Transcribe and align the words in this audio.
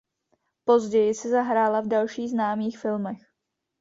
Později 0.65 1.13
si 1.13 1.29
zahrála 1.29 1.81
v 1.81 1.87
dalších 1.87 2.29
známých 2.29 2.77
filmech. 2.79 3.21